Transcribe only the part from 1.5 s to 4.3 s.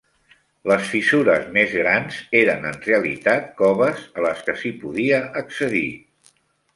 més grans eren en realitat coves a